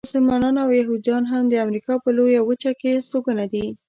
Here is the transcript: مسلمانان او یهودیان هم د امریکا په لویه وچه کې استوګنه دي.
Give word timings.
مسلمانان 0.07 0.55
او 0.63 0.69
یهودیان 0.81 1.23
هم 1.31 1.43
د 1.49 1.53
امریکا 1.65 1.93
په 2.03 2.09
لویه 2.17 2.41
وچه 2.43 2.71
کې 2.79 2.89
استوګنه 2.99 3.45
دي. 3.53 3.65